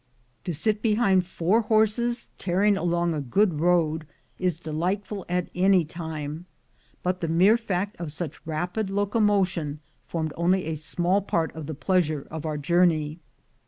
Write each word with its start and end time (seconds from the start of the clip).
To 0.45 0.51
sit 0.55 0.81
behind 0.81 1.27
four 1.27 1.61
horses 1.61 2.31
tearing 2.39 2.75
along 2.75 3.13
a 3.13 3.21
good 3.21 3.59
road 3.59 4.07
is 4.39 4.59
delightful 4.59 5.27
at 5.29 5.51
any 5.53 5.85
time, 5.85 6.47
but 7.03 7.21
the 7.21 7.27
mere 7.27 7.55
fact 7.55 7.97
of 7.97 8.11
such 8.11 8.43
rapid 8.47 8.89
locomotion 8.89 9.79
formed 10.07 10.33
only 10.35 10.65
a 10.65 10.73
small 10.73 11.21
part 11.21 11.55
of 11.55 11.67
the 11.67 11.75
pleasure 11.75 12.25
of 12.31 12.47
our 12.47 12.57
journey. 12.57 13.19